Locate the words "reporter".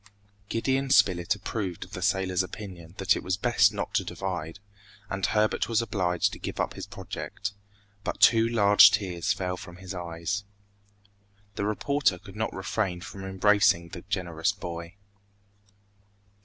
11.65-12.17